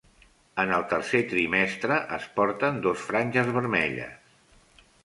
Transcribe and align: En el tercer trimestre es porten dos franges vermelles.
En 0.63 0.71
el 0.77 0.85
tercer 0.93 1.21
trimestre 1.33 1.99
es 2.17 2.27
porten 2.41 2.81
dos 2.87 3.05
franges 3.11 3.55
vermelles. 3.61 4.35